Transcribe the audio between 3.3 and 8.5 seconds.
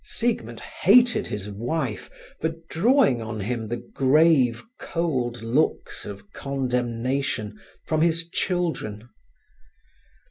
him the grave, cold looks of condemnation from his